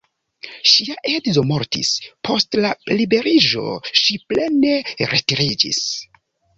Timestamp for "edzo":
1.17-1.43